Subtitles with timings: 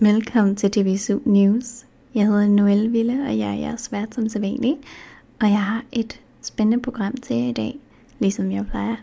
[0.00, 1.86] Velkommen til DBSU News.
[2.14, 4.76] Jeg hedder Noelle Ville, og jeg er jeres vært som sædvanlig.
[5.40, 7.78] Og jeg har et spændende program til jer i dag,
[8.18, 8.96] ligesom jeg plejer.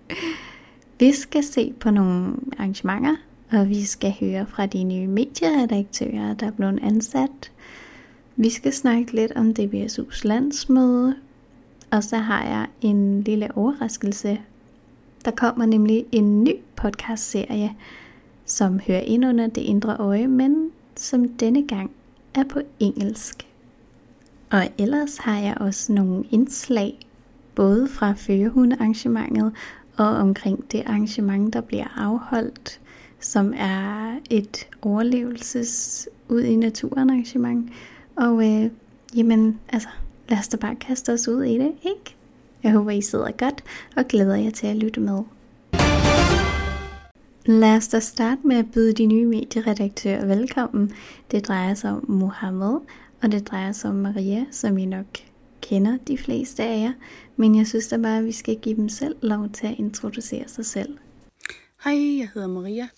[1.00, 3.16] vi skal se på nogle arrangementer,
[3.52, 7.52] og vi skal høre fra de nye medieredaktører, der er blevet ansat.
[8.36, 11.14] Vi skal snakke lidt om DBSU's landsmøde,
[11.90, 14.40] og så har jeg en lille overraskelse.
[15.24, 17.74] Der kommer nemlig en ny podcast-serie,
[18.44, 21.90] som hører ind under det indre øje, men som denne gang
[22.34, 23.46] er på engelsk.
[24.50, 26.98] Og ellers har jeg også nogle indslag,
[27.54, 29.52] både fra førehundearrangementet
[29.96, 32.80] og omkring det arrangement, der bliver afholdt,
[33.20, 37.72] som er et overlevelses ud i naturen arrangement.
[38.16, 38.70] Og øh,
[39.16, 39.88] jamen, altså,
[40.28, 42.16] lad os da bare kaste os ud i det, ikke?
[42.62, 43.64] Jeg håber, I sidder godt
[43.96, 45.22] og glæder jer til at lytte med.
[47.46, 50.92] Lad os da starte med at byde de nye medieredaktører velkommen.
[51.30, 52.80] Det drejer sig om Mohammed,
[53.22, 55.06] og det drejer sig om Maria, som I nok
[55.62, 56.92] kender de fleste af jer.
[57.36, 60.48] Men jeg synes da bare, at vi skal give dem selv lov til at introducere
[60.48, 60.98] sig selv.
[61.84, 62.88] Hej, jeg hedder Maria.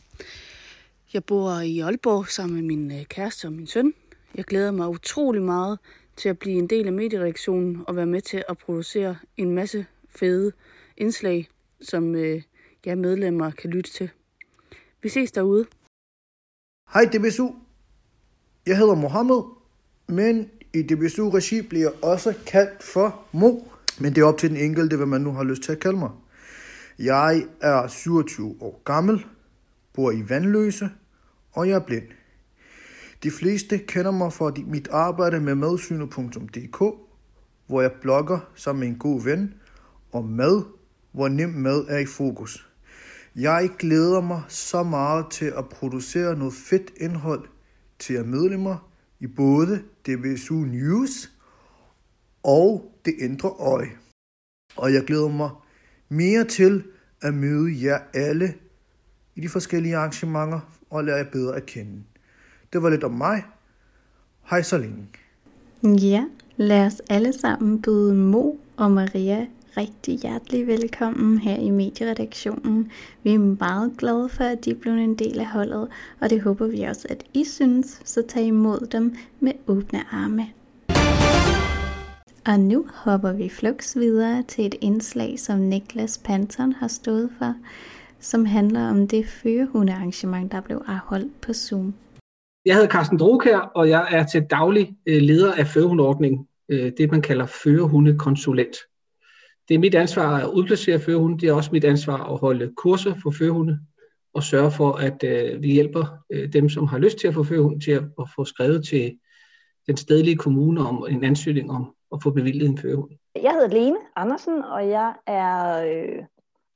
[1.12, 3.92] Jeg bor i Aalborg sammen med min øh, kæreste og min søn.
[4.34, 5.78] Jeg glæder mig utrolig meget
[6.16, 9.86] til at blive en del af mediereaktionen og være med til at producere en masse
[10.08, 10.52] fede
[10.96, 11.48] indslag,
[11.80, 12.42] som øh,
[12.84, 14.10] jeg medlemmer kan lytte til.
[15.02, 15.66] Vi ses derude.
[16.94, 17.54] Hej DBSU.
[18.66, 19.42] Jeg hedder Mohammed,
[20.08, 23.58] men i DBSU-regi bliver jeg også kaldt for Mo.
[24.00, 25.98] Men det er op til den enkelte, hvad man nu har lyst til at kalde
[25.98, 26.10] mig.
[26.98, 29.26] Jeg er 27 år gammel,
[29.92, 30.90] bor i Vandløse,
[31.52, 32.04] og jeg er blind.
[33.22, 36.78] De fleste kender mig fra mit arbejde med madsynet.dk,
[37.66, 39.54] hvor jeg blogger sammen med en god ven,
[40.12, 40.62] og mad,
[41.12, 42.65] hvor nem mad er i fokus.
[43.38, 47.48] Jeg glæder mig så meget til at producere noget fedt indhold
[47.98, 48.90] til jer medlemmer
[49.20, 51.30] i både DBSU News
[52.42, 53.90] og Det Indre Øje.
[54.76, 55.50] Og jeg glæder mig
[56.08, 56.84] mere til
[57.22, 58.54] at møde jer alle
[59.34, 60.60] i de forskellige arrangementer
[60.90, 62.02] og lære jer bedre at kende.
[62.72, 63.44] Det var lidt om mig.
[64.50, 65.08] Hej så længe.
[65.82, 66.24] Ja,
[66.56, 72.92] lad os alle sammen byde Mo og Maria rigtig hjertelig velkommen her i medieredaktionen.
[73.22, 75.88] Vi er meget glade for, at de er blevet en del af holdet,
[76.20, 80.46] og det håber vi også, at I synes, så tag imod dem med åbne arme.
[82.46, 87.54] Og nu hopper vi flux videre til et indslag, som Niklas Panton har stået for,
[88.20, 91.94] som handler om det førehundearrangement, der blev afholdt på Zoom.
[92.64, 97.10] Jeg hedder Carsten Drokær, og jeg er til daglig øh, leder af førehundordningen, øh, det
[97.10, 98.76] man kalder førehundekonsulent.
[99.68, 103.14] Det er mit ansvar at udplacere førehunde, det er også mit ansvar at holde kurser
[103.22, 103.80] for førehunde,
[104.34, 107.44] og sørge for, at øh, vi hjælper øh, dem, som har lyst til at få
[107.44, 109.18] førerhund, til at, at få skrevet til
[109.86, 113.10] den stedlige kommune om en ansøgning om at få bevilget en førerhund.
[113.42, 116.24] Jeg hedder Lene Andersen, og jeg er, øh,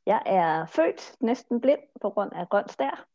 [0.07, 3.07] jeg er født næsten blind på grund af grøn stær.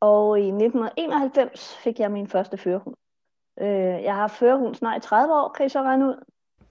[0.00, 2.96] Og i 1991 fik jeg min første førerhund.
[3.60, 6.24] Øh, jeg har førerhund snart i 30 år, kan I så regne ud.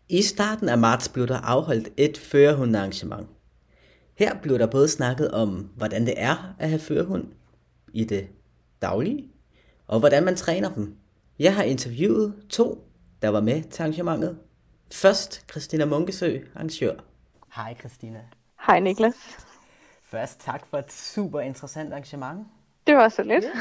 [0.09, 3.27] I starten af marts blev der afholdt et førerhundarrangement.
[4.16, 7.27] Her blev der både snakket om, hvordan det er at have førerhund
[7.93, 8.27] i det
[8.81, 9.31] daglige,
[9.88, 10.97] og hvordan man træner dem.
[11.39, 12.88] Jeg har interviewet to,
[13.21, 14.38] der var med til arrangementet.
[14.91, 16.93] Først Christina Munkesø, arrangør.
[17.55, 18.22] Hej Christina.
[18.67, 19.16] Hej Niklas.
[20.03, 22.47] Først tak for et super interessant arrangement.
[22.87, 23.43] Det var så lidt.
[23.43, 23.51] Ja.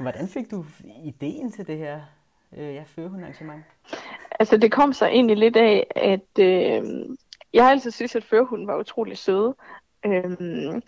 [0.00, 0.64] Hvordan fik du
[1.04, 2.00] ideen til det her
[2.56, 3.64] øh, ja, førerhundarrangement?
[4.42, 6.82] Altså det kom så egentlig lidt af, at øh,
[7.52, 9.54] jeg har altid synes, at førerhunden var utrolig søde.
[10.06, 10.82] Øh,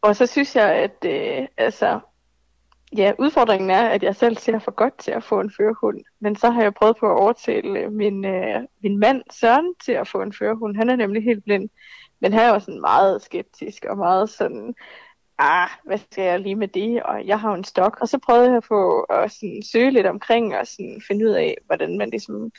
[0.00, 2.00] og så synes jeg, at øh, altså,
[2.96, 5.98] ja, udfordringen er, at jeg selv ser for godt til at få en førerhund.
[6.20, 9.92] Men så har jeg prøvet på at overtale øh, min, øh, min mand Søren til
[9.92, 10.76] at få en førerhund.
[10.76, 11.68] Han er nemlig helt blind.
[12.20, 14.74] Men han er jo sådan meget skeptisk og meget sådan,
[15.38, 17.98] ah, hvad skal jeg lige med det, og jeg har jo en stok.
[18.00, 21.30] Og så prøvede jeg at få at sådan, søge lidt omkring og sådan, finde ud
[21.30, 22.50] af, hvordan man ligesom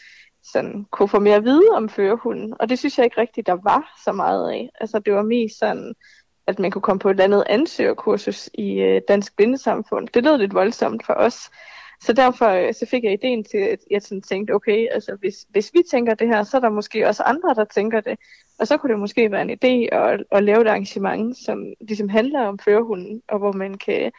[0.44, 2.54] sådan, kunne få mere at vide om førerhunden.
[2.60, 4.70] Og det synes jeg ikke rigtigt, der var så meget af.
[4.80, 5.94] Altså det var mest sådan,
[6.48, 10.08] at man kunne komme på et eller andet ansøgerkursus i øh, Dansk Blindesamfund.
[10.08, 11.50] Det lød lidt voldsomt for os.
[12.02, 15.46] Så derfor øh, så fik jeg ideen til, at jeg sådan tænkte, okay, altså hvis,
[15.50, 18.20] hvis vi tænker det her, så er der måske også andre, der tænker det.
[18.60, 22.10] Og så kunne det måske være en idé at, at lave et arrangement, som ligesom
[22.10, 24.12] handler om førerhunden, og hvor man kan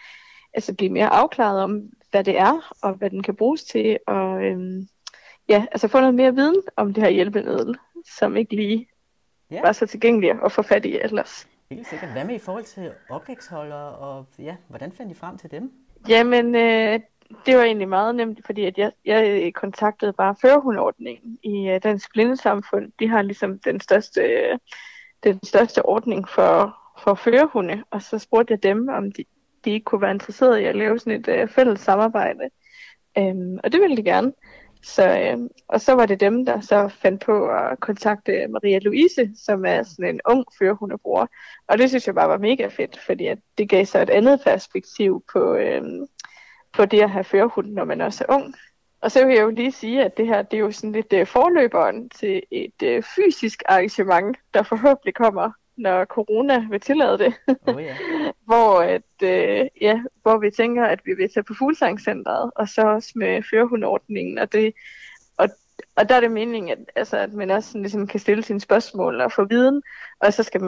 [0.54, 4.44] altså, blive mere afklaret om, hvad det er, og hvad den kan bruges til, og
[4.44, 4.88] øhm,
[5.48, 7.76] ja, altså få noget mere viden om det her hjælpemiddel,
[8.16, 8.88] som ikke lige
[9.50, 9.60] ja.
[9.60, 11.48] var så tilgængeligt at få fat i ellers.
[11.70, 12.12] Helt sikkert.
[12.12, 15.72] Hvad med i forhold til oplægsholdere, og ja, hvordan fandt I frem til dem?
[16.08, 17.00] Jamen, øh,
[17.46, 22.12] det var egentlig meget nemt, fordi at jeg, jeg kontaktede bare førhundordningen i uh, Dansk
[22.12, 22.92] Blindesamfund.
[22.98, 24.58] De har ligesom den største, uh,
[25.24, 29.24] den største ordning for, for førerhunde, og så spurgte jeg dem, om de,
[29.64, 32.50] de ikke kunne være interesserede i at lave sådan et uh, fælles samarbejde.
[33.18, 34.32] Um, og det ville de gerne.
[34.82, 35.38] Så, øh,
[35.68, 39.82] og så var det dem, der så fandt på at kontakte Maria Louise, som er
[39.82, 41.28] sådan en ung førerhundebror.
[41.68, 44.40] Og det synes jeg bare var mega fedt, fordi at det gav så et andet
[44.44, 45.82] perspektiv på, øh,
[46.72, 48.54] på det at have førerhund, når man også er ung.
[49.00, 51.12] Og så vil jeg jo lige sige, at det her det er jo sådan lidt
[51.12, 57.34] uh, forløberen til et uh, fysisk arrangement, der forhåbentlig kommer, når corona vil tillade det.
[57.66, 57.96] Oh, ja.
[58.48, 62.82] hvor, at, uh, ja, hvor vi tænker, at vi vil tage på Fuglsangcenteret, og så
[62.82, 64.38] også med førerhundordningen.
[64.38, 64.74] Og, det,
[65.38, 65.48] og,
[65.96, 68.60] og der er det meningen, at, altså, at man også sådan, ligesom kan stille sine
[68.60, 69.82] spørgsmål og få viden,
[70.20, 70.60] og så skal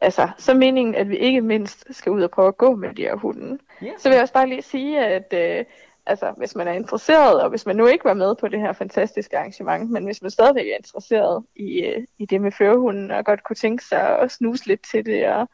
[0.00, 2.94] altså, så er meningen, at vi ikke mindst skal ud og prøve at gå med
[2.94, 3.58] de her hunde.
[3.82, 3.94] Yeah.
[3.98, 5.64] Så vil jeg også bare lige sige, at øh,
[6.06, 8.72] altså, hvis man er interesseret, og hvis man nu ikke var med på det her
[8.72, 13.24] fantastiske arrangement, men hvis man stadigvæk er interesseret i, øh, i det med førerhunden, og
[13.24, 15.48] godt kunne tænke sig at snuse lidt til det, og,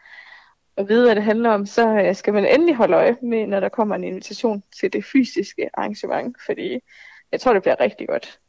[0.76, 3.60] og vide, hvad det handler om, så øh, skal man endelig holde øje med, når
[3.60, 6.80] der kommer en invitation til det fysiske arrangement, fordi
[7.32, 8.40] jeg tror, det bliver rigtig godt.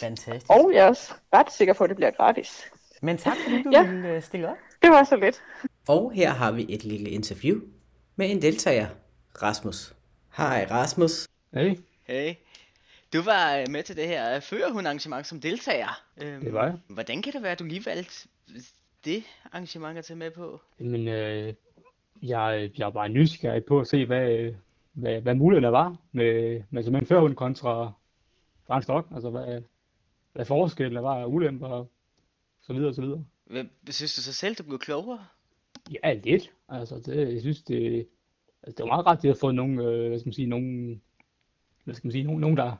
[0.00, 0.50] Fantastisk.
[0.50, 2.70] Og jeg er også ret sikker på, at det bliver gratis.
[3.02, 3.86] Men tak, fordi du Ja.
[3.90, 4.56] ville øh, stille op.
[4.82, 5.42] Det var så lidt.
[5.88, 7.60] Og her har vi et lille interview
[8.16, 8.86] med en deltager,
[9.42, 9.94] Rasmus.
[10.36, 11.28] Hej Rasmus.
[11.54, 12.34] Hey, Hey.
[13.12, 16.02] Du var øh, med til det her førerhundarrangement som deltager.
[16.22, 16.74] Øhm, det var jeg.
[16.88, 18.28] Hvordan kan det være, at du lige valgte
[19.04, 20.60] det arrangement at tage med på?
[20.78, 21.54] Men øh,
[22.22, 24.50] jeg, jeg er bare nysgerrig på at se, hvad,
[24.92, 27.92] hvad, hvad mulighederne var med, med som en førhund kontra
[28.66, 29.04] fransk dog.
[29.14, 29.62] Altså, hvad,
[30.32, 31.90] hvad forskellen var ulemper og
[32.66, 33.24] så videre og så videre.
[33.44, 35.26] Hvad, synes du så selv, du blev klogere?
[35.90, 36.52] Ja, lidt.
[36.68, 38.08] Altså, det, jeg synes, det,
[38.62, 41.00] altså, det var meget ret, at fået nogle, øh, hvad skal man sige, nogle,
[41.84, 42.76] hvad skal man sige, nogen, nogen der,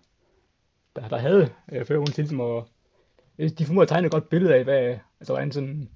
[0.97, 2.65] der, der havde øh, førhund til, som at,
[3.59, 5.91] de formåede at tegne et godt billede af, hvad, altså, hvordan sådan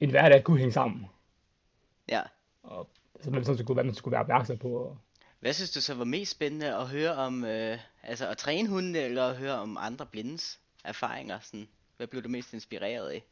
[0.00, 1.06] en hverdag kunne hænge sammen.
[2.08, 2.22] Ja.
[2.62, 4.68] Og altså, man sådan skulle, hvad man skulle være opmærksom på.
[4.68, 4.98] Og,
[5.40, 8.98] Hvad synes du så var mest spændende at høre om, øh, altså at træne hundene,
[8.98, 11.38] eller at høre om andre blindes erfaringer?
[11.40, 11.68] Sådan?
[12.00, 13.24] Hvad blev du mest inspireret af?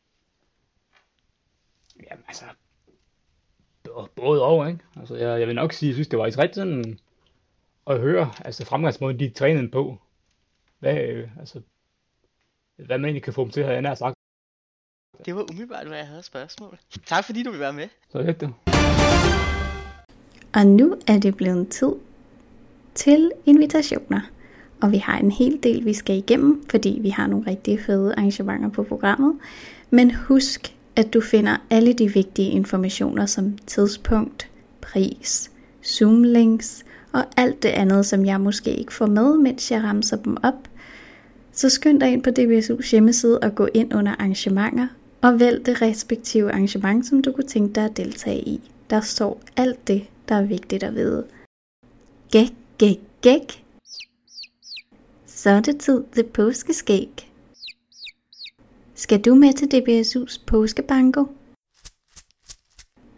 [2.10, 2.44] Jamen altså,
[4.16, 4.84] både og, ikke?
[4.96, 6.98] Altså, jeg, jeg vil nok sige, jeg synes, det var rigtig sådan
[7.86, 9.98] at høre, altså fremgangsmåden, de trænede på.
[10.78, 11.60] Hvad, øh, altså,
[12.76, 14.14] hvad man egentlig kan få dem til, havde jeg nær sagt.
[15.24, 16.78] Det var umiddelbart, hvad jeg havde spørgsmål.
[17.06, 17.88] Tak fordi du ville være med.
[18.08, 18.54] Så lidt det.
[20.54, 21.92] Og nu er det blevet tid
[22.94, 24.20] til invitationer.
[24.80, 28.14] Og vi har en hel del, vi skal igennem, fordi vi har nogle rigtig fede
[28.16, 29.34] arrangementer på programmet.
[29.90, 35.50] Men husk, at du finder alle de vigtige informationer som tidspunkt, pris,
[35.84, 40.36] zoomlinks og alt det andet, som jeg måske ikke får med, mens jeg ramser dem
[40.42, 40.68] op.
[41.52, 44.86] Så skynd dig ind på DBSU's hjemmeside og gå ind under arrangementer
[45.22, 48.70] og vælg det respektive arrangement, som du kunne tænke dig at deltage i.
[48.90, 51.24] Der står alt det, der er vigtigt at vide.
[52.30, 53.64] Gæk, gæk, gæk.
[55.38, 57.30] Så er det tid til påskeskæg.
[58.94, 61.24] Skal du med til DBSU's påskebanko?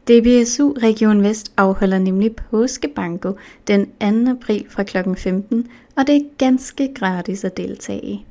[0.08, 3.32] DBSU Region Vest afholder nemlig påskebanko
[3.66, 3.86] den
[4.26, 4.30] 2.
[4.30, 4.96] april fra kl.
[5.16, 8.26] 15, og det er ganske gratis at deltage i.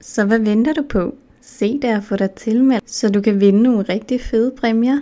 [0.00, 1.14] Så hvad venter du på?
[1.40, 5.00] Se der at få dig tilmeldt, så du kan vinde nogle rigtig fede præmier.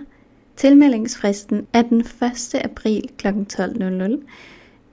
[0.56, 2.54] Tilmeldingsfristen er den 1.
[2.54, 3.26] april kl.
[3.28, 4.22] 12.00.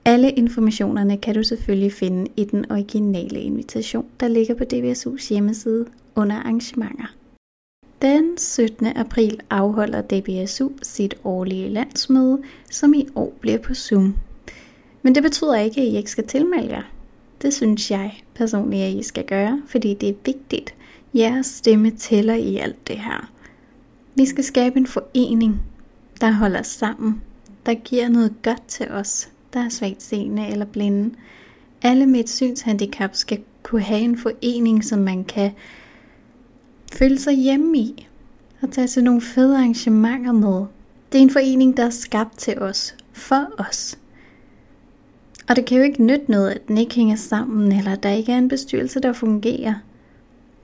[0.06, 5.86] Alle informationerne kan du selvfølgelig finde i den originale invitation, der ligger på DBSU's hjemmeside
[6.14, 7.14] under arrangementer.
[8.02, 8.86] Den 17.
[8.86, 14.16] april afholder DBSU sit årlige landsmøde, som i år bliver på Zoom.
[15.02, 16.82] Men det betyder ikke, at I ikke skal tilmelde jer.
[17.42, 20.74] Det synes jeg personligt, at I skal gøre, fordi det er vigtigt.
[21.14, 23.30] Jeres stemme tæller i alt det her.
[24.14, 25.62] Vi skal skabe en forening,
[26.20, 27.22] der holder sammen,
[27.66, 31.14] der giver noget godt til os, der er svagt seende eller blinde.
[31.82, 35.52] Alle med et synshandicap skal kunne have en forening, som man kan
[36.92, 38.08] føle sig hjemme i
[38.62, 40.66] og tage til nogle fede arrangementer med.
[41.12, 43.98] Det er en forening, der er skabt til os, for os.
[45.48, 48.10] Og det kan jo ikke nytte noget, at den ikke hænger sammen, eller at der
[48.10, 49.74] ikke er en bestyrelse, der fungerer.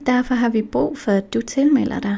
[0.07, 2.17] Derfor har vi brug for, at du tilmelder dig.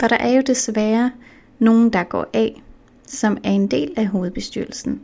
[0.00, 1.10] For der er jo desværre
[1.58, 2.62] nogen, der går af,
[3.06, 5.00] som er en del af hovedbestyrelsen.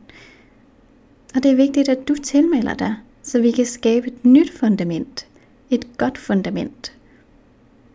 [1.34, 5.26] Og det er vigtigt, at du tilmelder dig, så vi kan skabe et nyt fundament.
[5.70, 6.92] Et godt fundament.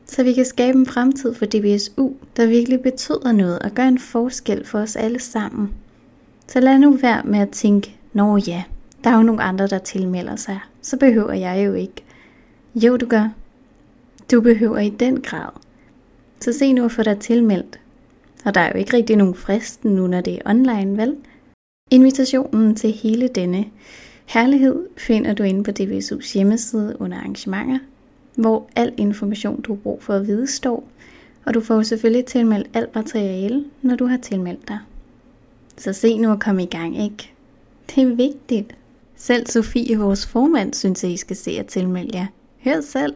[0.05, 3.99] Så vi kan skabe en fremtid for DBSU, der virkelig betyder noget og gør en
[3.99, 5.69] forskel for os alle sammen.
[6.47, 8.63] Så lad nu være med at tænke, Nå ja,
[9.03, 12.03] der er jo nogle andre, der tilmelder sig, så behøver jeg jo ikke.
[12.75, 13.29] Jo, du gør.
[14.31, 15.49] Du behøver i den grad.
[16.39, 17.79] Så se nu at få dig tilmeldt.
[18.45, 21.15] Og der er jo ikke rigtig nogen frist nu, når det er online, vel?
[21.91, 23.65] Invitationen til hele denne
[24.25, 27.79] herlighed finder du inde på DBSU's hjemmeside under arrangementer,
[28.35, 30.87] hvor al information, du har brug for at vide, står,
[31.45, 34.79] og du får selvfølgelig tilmeldt alt materiale, når du har tilmeldt dig.
[35.77, 37.31] Så se nu at komme i gang, ikke?
[37.95, 38.75] Det er vigtigt.
[39.15, 42.25] Selv Sofie, vores formand, synes, at I skal se at tilmelde jer.
[42.63, 43.13] Hør selv.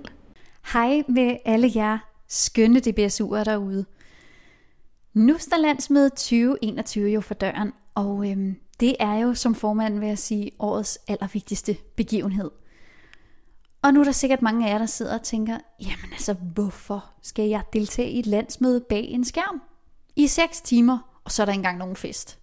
[0.73, 1.97] Hej med alle jer
[2.27, 3.85] skønne DBSU'er derude.
[5.13, 10.07] Nu står landsmødet 2021 jo for døren, og øhm, det er jo som formand, vil
[10.07, 12.51] jeg sige, årets allervigtigste begivenhed.
[13.81, 17.05] Og nu er der sikkert mange af jer, der sidder og tænker, jamen altså, hvorfor
[17.21, 19.61] skal jeg deltage i et landsmøde bag en skærm?
[20.15, 22.39] I 6 timer, og så er der engang nogen fest.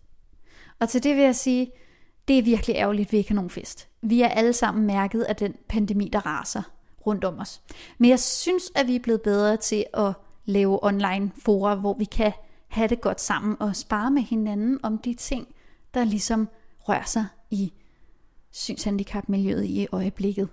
[0.80, 1.70] Og til det vil jeg sige,
[2.28, 3.88] det er virkelig ærgerligt, at vi ikke har nogen fest.
[4.02, 6.62] Vi er alle sammen mærket af den pandemi, der raser
[7.06, 7.60] rundt om os.
[7.98, 10.12] Men jeg synes, at vi er blevet bedre til at
[10.44, 12.32] lave online fora, hvor vi kan
[12.68, 15.54] have det godt sammen og spare med hinanden om de ting,
[15.94, 16.48] der ligesom
[16.78, 17.72] rører sig i
[18.50, 20.48] synshandicapmiljøet i øjeblikket.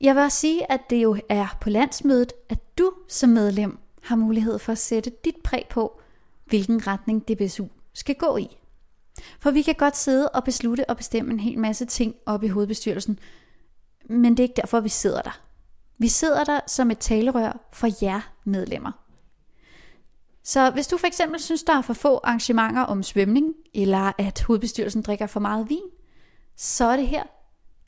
[0.00, 4.16] Jeg vil også sige, at det jo er på landsmødet, at du som medlem har
[4.16, 6.00] mulighed for at sætte dit præg på,
[6.44, 8.56] hvilken retning DBSU skal gå i.
[9.40, 12.48] For vi kan godt sidde og beslutte og bestemme en hel masse ting op i
[12.48, 13.18] hovedbestyrelsen,
[14.08, 15.40] men det er ikke derfor, vi sidder der.
[15.98, 18.92] Vi sidder der som et talerør for jer medlemmer.
[20.42, 24.42] Så hvis du for eksempel synes, der er for få arrangementer om svømning, eller at
[24.42, 25.82] hovedbestyrelsen drikker for meget vin,
[26.56, 27.22] så er det her,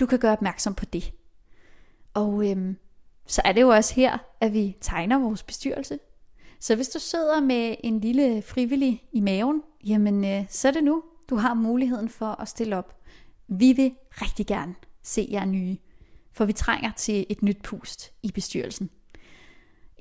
[0.01, 1.13] du kan gøre opmærksom på det.
[2.15, 2.77] Og øhm,
[3.27, 5.99] så er det jo også her, at vi tegner vores bestyrelse.
[6.61, 10.85] Så hvis du sidder med en lille frivillig i maven, jamen øh, så er det
[10.85, 12.97] nu, du har muligheden for at stille op.
[13.49, 15.77] Vi vil rigtig gerne se jer nye,
[16.33, 18.91] for vi trænger til et nyt pust i bestyrelsen.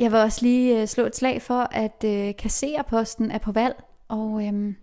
[0.02, 3.84] Jeg vil også lige øh, slå et slag for, at øh, kassererposten er på valg,
[4.08, 4.74] og øh,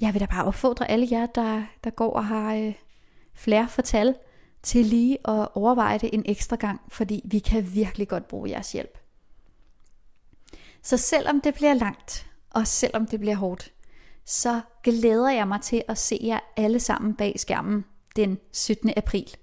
[0.00, 2.74] jeg vil da bare opfordre alle jer, der, der går og har øh,
[3.34, 4.14] flere fortal,
[4.62, 8.72] til lige at overveje det en ekstra gang, fordi vi kan virkelig godt bruge jeres
[8.72, 8.98] hjælp.
[10.82, 13.72] Så selvom det bliver langt, og selvom det bliver hårdt,
[14.24, 17.84] så glæder jeg mig til at se jer alle sammen bag skærmen
[18.16, 18.92] den 17.
[18.96, 19.36] april.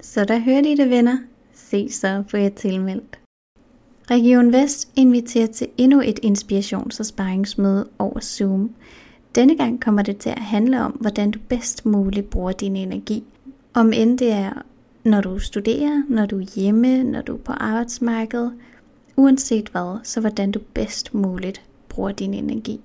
[0.00, 1.18] Så der hørte I det, venner.
[1.52, 3.23] Se så på jer tilmeldt.
[4.10, 8.70] Region Vest inviterer til endnu et inspirations- og sparringsmøde over Zoom.
[9.34, 13.24] Denne gang kommer det til at handle om, hvordan du bedst muligt bruger din energi.
[13.74, 14.52] Om end det er,
[15.04, 18.52] når du studerer, når du er hjemme, når du er på arbejdsmarkedet,
[19.16, 22.80] uanset hvad, så hvordan du bedst muligt bruger din energi.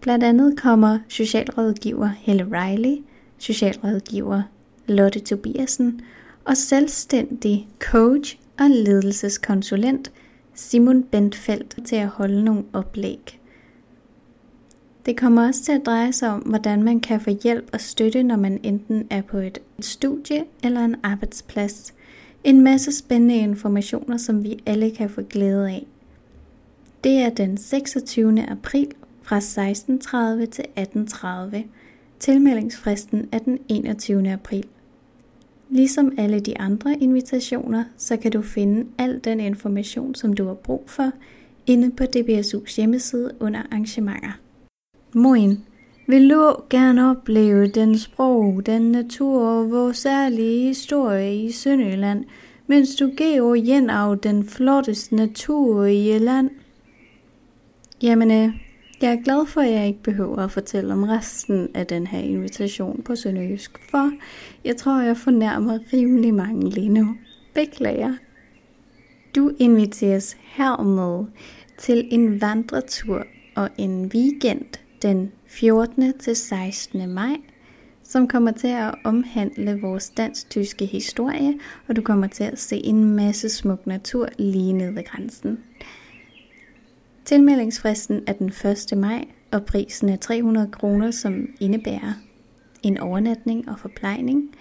[0.00, 2.96] Blandt andet kommer socialrådgiver Helle Riley,
[3.38, 4.42] socialrådgiver
[4.86, 6.00] Lotte Tobiasen
[6.44, 10.12] og selvstændig coach og ledelseskonsulent
[10.54, 13.40] Simon Bentfeldt til at holde nogle oplæg.
[15.06, 18.22] Det kommer også til at dreje sig om, hvordan man kan få hjælp og støtte,
[18.22, 21.94] når man enten er på et studie eller en arbejdsplads.
[22.44, 25.86] En masse spændende informationer, som vi alle kan få glæde af.
[27.04, 28.42] Det er den 26.
[28.50, 28.92] april
[29.22, 31.66] fra 16.30 til 18.30.
[32.18, 34.32] Tilmeldingsfristen er den 21.
[34.32, 34.66] april.
[35.72, 40.54] Ligesom alle de andre invitationer, så kan du finde al den information, som du har
[40.54, 41.10] brug for,
[41.66, 44.38] inde på DBSU's hjemmeside under arrangementer.
[45.14, 45.64] Moin,
[46.06, 52.24] vil du gerne opleve den sprog, den natur og vores særlige historie i Sønderjylland,
[52.66, 56.50] mens du går igen af den flotteste natur i land?
[58.02, 58.54] Jamen, øh,
[59.02, 62.18] jeg er glad for, at jeg ikke behøver at fortælle om resten af den her
[62.18, 64.10] invitation på Sønderjysk, for
[64.64, 67.16] jeg tror, jeg fornærmer rimelig mange lige nu.
[67.54, 68.14] Beklager.
[69.34, 71.26] Du inviteres hermed
[71.78, 74.64] til en vandretur og en weekend
[75.02, 76.18] den 14.
[76.18, 77.14] til 16.
[77.14, 77.36] maj,
[78.02, 81.54] som kommer til at omhandle vores dansk-tyske historie,
[81.88, 85.58] og du kommer til at se en masse smuk natur lige nede ved grænsen.
[87.24, 88.52] Tilmeldingsfristen er den
[88.92, 88.98] 1.
[88.98, 92.12] maj, og prisen er 300 kroner, som indebærer
[92.82, 94.54] en overnatning og forplejning.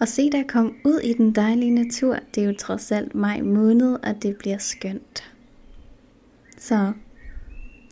[0.00, 3.40] Og se dig komme ud i den dejlige natur, det er jo trods alt maj
[3.40, 5.32] måned, og det bliver skønt.
[6.58, 6.92] Så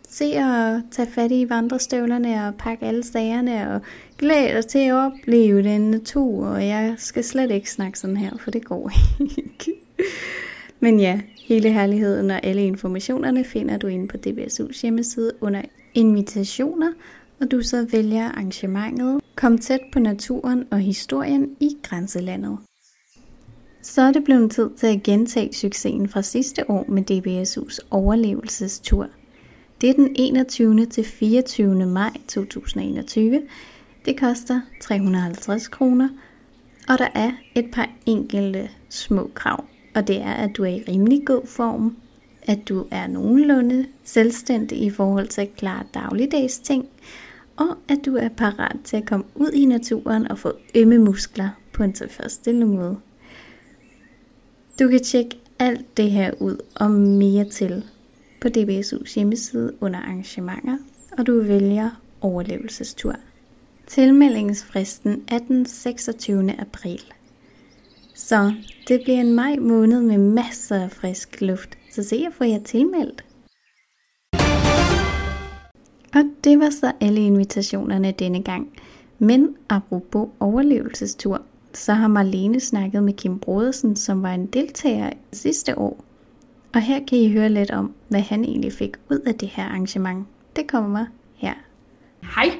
[0.08, 3.80] se og tage fat i vandrestøvlerne og pakke alle sagerne og
[4.18, 6.46] glæd dig til at opleve den natur.
[6.46, 8.90] Og jeg skal slet ikke snakke sådan her, for det går
[9.38, 9.83] ikke.
[10.84, 15.62] Men ja, hele herligheden og alle informationerne finder du inde på DBSU's hjemmeside under
[15.94, 16.92] invitationer
[17.40, 22.58] og du så vælger arrangementet Kom tæt på naturen og historien i grænselandet.
[23.82, 29.08] Så er det blevet tid til at gentage succesen fra sidste år med DBSU's overlevelsestur.
[29.80, 30.86] Det er den 21.
[30.86, 31.86] til 24.
[31.86, 33.42] maj 2021.
[34.04, 36.08] Det koster 350 kroner,
[36.88, 39.64] og der er et par enkelte små krav.
[39.94, 41.96] Og det er, at du er i rimelig god form,
[42.42, 46.88] at du er nogenlunde selvstændig i forhold til at klare dagligdags ting,
[47.56, 51.48] og at du er parat til at komme ud i naturen og få ømme muskler
[51.72, 52.96] på en tilfredsstillende måde.
[54.80, 57.84] Du kan tjekke alt det her ud og mere til
[58.40, 60.78] på DBSU's hjemmeside under arrangementer,
[61.18, 63.14] og du vælger overlevelsestur.
[63.86, 66.60] Tilmeldingsfristen er den 26.
[66.60, 67.00] april.
[68.14, 68.54] Så
[68.88, 72.62] det bliver en maj måned med masser af frisk luft, så se at få jer
[72.62, 73.24] tilmeldt.
[76.14, 78.72] Og det var så alle invitationerne denne gang.
[79.18, 81.42] Men apropos overlevelsestur,
[81.72, 86.04] så har Marlene snakket med Kim Brodersen, som var en deltager sidste år.
[86.74, 89.64] Og her kan I høre lidt om, hvad han egentlig fik ud af det her
[89.64, 90.26] arrangement.
[90.56, 91.54] Det kommer her.
[92.22, 92.50] Hej,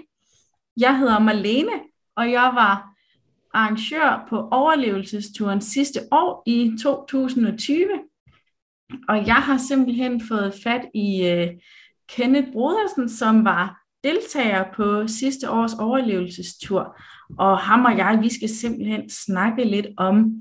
[0.77, 1.73] jeg hedder Marlene,
[2.17, 2.94] og jeg var
[3.55, 7.89] arrangør på overlevelsesturen sidste år i 2020.
[9.09, 11.49] Og jeg har simpelthen fået fat i øh,
[12.09, 17.01] Kenneth Brodersen, som var deltager på sidste års overlevelsestur.
[17.39, 20.35] Og ham og jeg, vi skal simpelthen snakke lidt om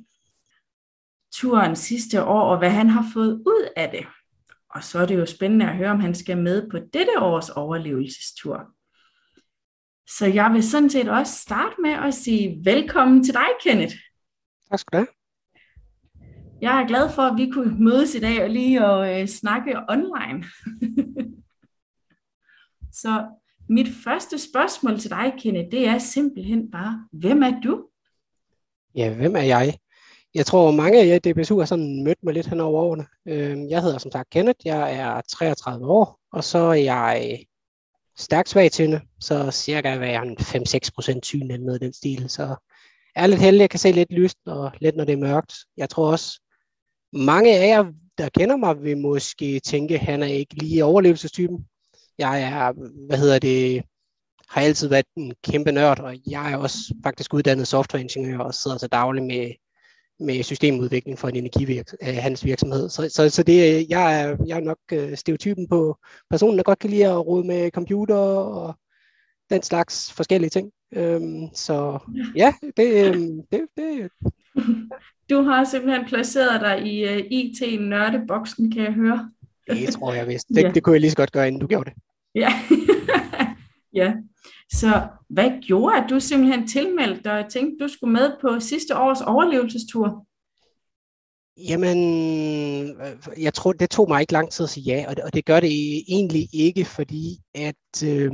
[1.34, 4.05] turen sidste år, og hvad han har fået ud af det.
[4.70, 7.50] Og så er det jo spændende at høre, om han skal med på dette års
[7.50, 8.67] overlevelsestur.
[10.10, 13.96] Så jeg vil sådan set også starte med at sige velkommen til dig, Kenneth.
[14.70, 15.08] Tak skal du have.
[16.62, 19.80] Jeg er glad for, at vi kunne mødes i dag og lige og øh, snakke
[19.90, 20.44] online.
[23.02, 23.28] Så
[23.70, 27.88] mit første spørgsmål til dig, Kenneth, det er simpelthen bare, hvem er du?
[28.96, 29.74] Ja, hvem er jeg?
[30.34, 33.06] Jeg tror, mange af jer i DBSU har sådan mødt mig lidt hen over årene.
[33.28, 37.39] Øhm, jeg hedder som sagt Kenneth, jeg er 33 år, og så er jeg
[38.17, 42.30] stærkt svag tynde, så cirka hvad jeg 5-6 procent syn eller noget i den stil.
[42.30, 42.43] Så
[43.15, 45.54] jeg er lidt heldig, jeg kan se lidt lyst og lidt når det er mørkt.
[45.78, 46.41] Jeg tror også,
[47.13, 47.86] mange af jer,
[48.17, 51.67] der kender mig, vil måske tænke, at han er ikke lige overlevelsestypen.
[52.17, 52.73] Jeg er,
[53.08, 53.84] hvad hedder det,
[54.49, 58.78] har altid været en kæmpe nørd, og jeg er også faktisk uddannet softwareingeniør og sidder
[58.78, 59.52] så dagligt med,
[60.24, 62.36] med systemudvikling for en energivirks, øh.
[62.90, 65.98] Så, så, så det, jeg, er, jeg er nok øh, stereotypen på
[66.30, 68.76] personen, der godt kan lide at rode med computer og
[69.50, 70.72] den slags forskellige ting.
[70.96, 72.00] Øhm, så
[72.36, 74.10] ja, det, øhm, det, det
[75.30, 79.32] Du har simpelthen placeret dig i uh, øh, IT-nørdeboksen, kan jeg høre.
[79.70, 80.48] Det tror jeg vist.
[80.56, 80.72] Det, ja.
[80.72, 82.00] det kunne jeg lige så godt gøre, inden du gjorde det.
[82.36, 82.50] Ja.
[84.02, 84.14] ja.
[84.74, 88.98] Så hvad gjorde, at du simpelthen tilmeldte dig og tænkte, du skulle med på sidste
[88.98, 90.26] års overlevelsestur?
[91.58, 91.98] Jamen,
[93.02, 95.34] øh, jeg tror, det tog mig ikke lang tid at sige ja, og det, og
[95.34, 98.32] det gør det e-, egentlig ikke, fordi at, øh,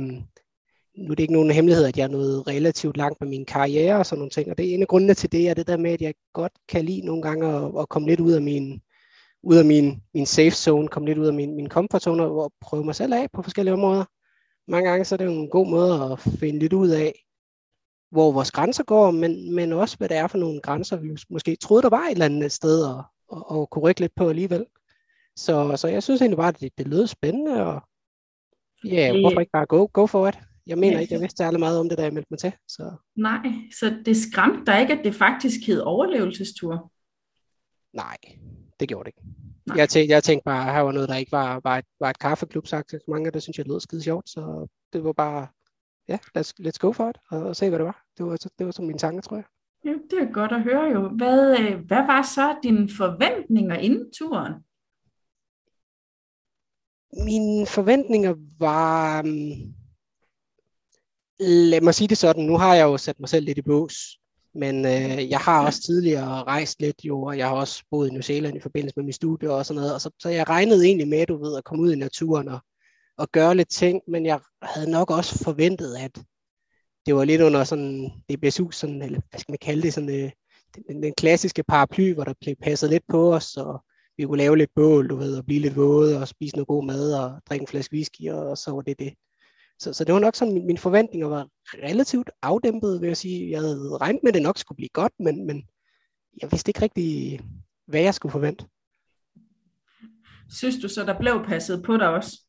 [0.98, 3.96] nu er det ikke nogen hemmelighed, at jeg er nået relativt langt med min karriere
[3.96, 5.76] og sådan nogle ting, og det er en af grundene til det, er det der
[5.76, 8.80] med, at jeg godt kan lide nogle gange at, at komme lidt ud af min,
[9.42, 12.52] ud af min, min safe zone, komme lidt ud af min, min comfort zone og
[12.60, 14.04] prøve mig selv af på forskellige områder.
[14.70, 17.24] Mange gange så er det jo en god måde at finde lidt ud af,
[18.10, 21.56] hvor vores grænser går, men, men også hvad det er for nogle grænser, vi måske
[21.56, 24.66] troede, der var et eller andet sted og, og, og kunne rykke lidt på alligevel.
[25.36, 27.82] Så, så jeg synes egentlig bare, at det, det lød spændende, og
[28.84, 30.38] ja, yeah, hvorfor ikke bare go, go for it?
[30.66, 32.52] Jeg mener ja, ikke, jeg vidste særlig meget om det, da jeg meldte mig til.
[32.68, 32.92] Så.
[33.16, 33.46] Nej,
[33.80, 36.92] så det skræmte dig ikke, at det faktisk hed overlevelsestur?
[37.92, 38.16] Nej,
[38.80, 39.49] det gjorde det ikke.
[39.76, 42.10] Jeg tænkte, jeg tænkte bare, at her var noget, der ikke var, var, et, var
[42.10, 45.48] et kaffeklub sagt mange, der synes jeg lød skide sjovt, så det var bare,
[46.08, 48.04] ja, let's, let's go for it, og, og se, hvad det var.
[48.18, 49.44] Det var, det var som mine tanker, tror jeg.
[49.84, 51.08] Ja, det er godt at høre jo.
[51.08, 54.52] Hvad, øh, hvad var så dine forventninger inden turen?
[57.24, 59.74] Mine forventninger var, um,
[61.40, 63.94] lad mig sige det sådan, nu har jeg jo sat mig selv lidt i bås.
[64.54, 68.12] Men øh, jeg har også tidligere rejst lidt jo, og jeg har også boet i
[68.12, 69.94] New Zealand i forbindelse med min studie og sådan noget.
[69.94, 72.60] Og så, så jeg regnede egentlig med, du ved, at komme ud i naturen og,
[73.18, 76.22] og gøre lidt ting, men jeg havde nok også forventet, at
[77.06, 80.30] det var lidt under sådan DBSU, sådan, eller hvad skal man kalde det, sådan, øh,
[80.88, 83.84] den, den klassiske paraply, hvor der blev passet lidt på os, og
[84.16, 86.84] vi kunne lave lidt bål, du ved, og blive lidt våde, og spise noget god
[86.84, 89.14] mad, og drikke en flaske whisky, og, og så var det det.
[89.80, 93.50] Så, så det var nok sådan, min, mine forventninger var relativt afdæmpet, vil jeg sige.
[93.50, 95.68] Jeg havde regnet med, at det nok skulle blive godt, men, men
[96.42, 97.40] jeg vidste ikke rigtig,
[97.86, 98.64] hvad jeg skulle forvente.
[100.50, 102.40] Synes du så, der blev passet på dig også?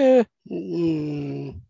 [0.00, 1.60] Øh, mm,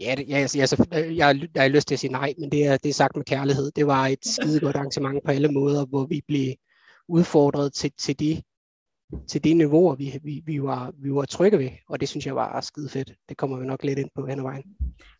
[0.00, 2.52] Ja, det, ja altså, altså, jeg, jeg, jeg har lyst til at sige nej, men
[2.52, 3.70] det er, det er sagt med kærlighed.
[3.70, 6.54] Det var et skide godt arrangement på alle måder, hvor vi blev
[7.08, 8.42] udfordret til, til, de,
[9.28, 12.36] til de niveauer, vi, vi, vi, var, vi var trygge ved, og det synes jeg
[12.36, 13.12] var skide fedt.
[13.28, 14.64] Det kommer vi nok lidt ind på hen ad vejen.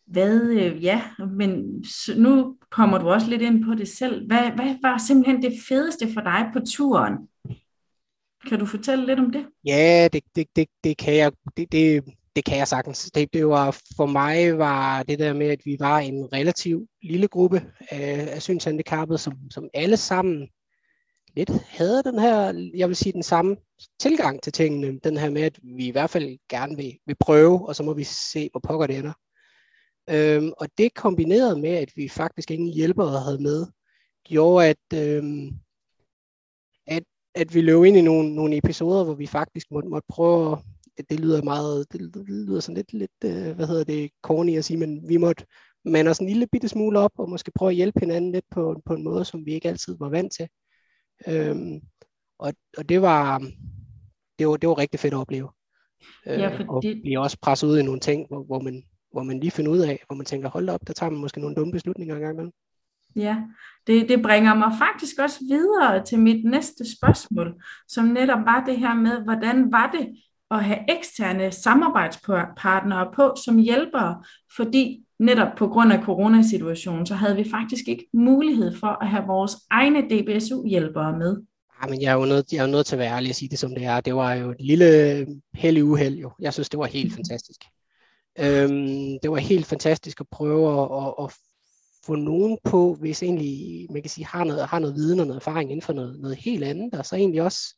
[0.07, 1.03] Hvad, øh, ja,
[1.37, 1.85] men
[2.17, 4.27] nu kommer du også lidt ind på det selv.
[4.27, 7.15] Hvad, hvad var simpelthen det fedeste for dig på turen?
[8.49, 9.47] Kan du fortælle lidt om det?
[9.67, 11.33] Ja, det, det, det, det kan jeg.
[11.57, 12.05] Det, det,
[12.37, 13.11] det kan jeg sagtens.
[13.15, 17.29] Det, det var, for mig var det der med, at vi var en relativ lille
[17.29, 20.49] gruppe af, af synshandicappede, som, som alle sammen
[21.37, 23.57] lidt havde den her, jeg vil sige, den samme
[24.01, 24.99] tilgang til tingene.
[24.99, 27.95] Den her med, at vi i hvert fald gerne vil, vil prøve, og så må
[27.95, 29.13] vi se, hvor pokker det ender.
[30.11, 33.67] Øhm, og det kombineret med, at vi faktisk ingen hjælpere havde med,
[34.25, 35.51] gjorde, at, øhm,
[36.87, 37.03] at,
[37.35, 40.59] at vi løb ind i nogle, nogle episoder, hvor vi faktisk måtte, måtte prøve
[40.97, 44.59] det, det lyder meget, det, det lyder sådan lidt, lidt øh, hvad hedder det, corny
[44.59, 45.47] at sige, men vi måtte
[45.85, 48.83] mande os en lille bitte smule op, og måske prøve at hjælpe hinanden lidt på,
[48.85, 50.49] på en måde, som vi ikke altid var vant til.
[51.29, 51.81] Øhm,
[52.39, 53.39] og, og det var,
[54.39, 55.51] det var, det var rigtig fedt at opleve.
[56.27, 57.01] Ja, øh, og det...
[57.03, 59.79] blive også presset ud i nogle ting, hvor, hvor, man, hvor man lige finder ud
[59.79, 62.53] af, hvor man tænker, hold op, der tager man måske nogle dumme beslutninger engang imellem.
[63.17, 63.37] Ja,
[63.87, 68.79] det, det bringer mig faktisk også videre til mit næste spørgsmål, som netop var det
[68.79, 70.17] her med, hvordan var det
[70.51, 74.25] at have eksterne samarbejdspartnere på som hjælpere,
[74.57, 79.25] fordi netop på grund af coronasituationen, så havde vi faktisk ikke mulighed for at have
[79.27, 81.43] vores egne DBSU-hjælpere med.
[81.83, 83.49] Ja, men jeg er, jo nødt, jeg er nødt til at være ærlig og sige
[83.49, 84.01] det, som det er.
[84.01, 86.31] Det var jo et lille heldig uheld, jo.
[86.41, 87.61] Jeg synes, det var helt fantastisk.
[88.39, 91.33] Øhm, det var helt fantastisk at prøve at, at, at
[92.07, 95.41] få nogen på, hvis egentlig, man kan sige, har noget, har noget viden og noget
[95.41, 97.77] erfaring inden for noget, noget helt andet, og så egentlig også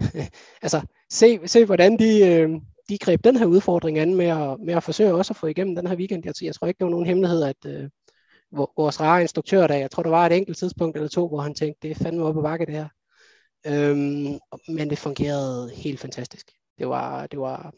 [0.62, 2.50] altså, se, se hvordan de, øh,
[2.92, 5.74] de greb den her udfordring an med at, med at forsøge også at få igennem
[5.74, 6.22] den her weekend.
[6.24, 7.88] Jeg, jeg tror ikke, det var nogen hemmelighed, at øh,
[8.52, 11.54] vores rare instruktør, der jeg tror, der var et enkelt tidspunkt eller to, hvor han
[11.54, 12.88] tænkte, det er fandme op ad bakke det her.
[13.66, 16.46] Øhm, men det fungerede helt fantastisk.
[16.78, 17.72] Det var, det var,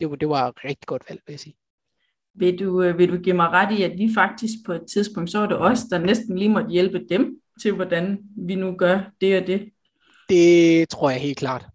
[0.00, 1.54] det var, det var et rigtig godt valg, vil jeg sige.
[2.34, 5.30] Vil du, øh, vil du give mig ret i, at vi faktisk på et tidspunkt,
[5.30, 9.00] så var det os, der næsten lige måtte hjælpe dem til, hvordan vi nu gør
[9.20, 9.70] det og det?
[10.28, 11.66] Det tror jeg helt klart.